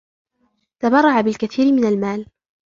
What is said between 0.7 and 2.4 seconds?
تبرّعَ بالكثير من المال.